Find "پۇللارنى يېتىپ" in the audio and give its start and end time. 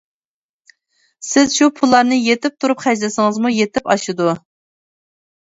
1.81-2.57